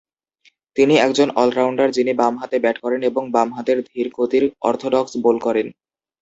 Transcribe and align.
তিনি 0.77 0.95
একজন 0.97 1.27
অলরাউন্ডার 1.35 1.89
যিনি 1.91 2.11
বামহাতে 2.13 2.57
ব্যাট 2.59 2.77
করেন 2.83 3.01
এবং 3.03 3.23
বাম 3.35 3.49
হাতের 3.53 3.77
ধীর 3.87 4.07
গতির 4.17 4.43
অর্থোডক্স 4.61 5.13
বোল 5.23 5.37
করেন। 5.45 5.67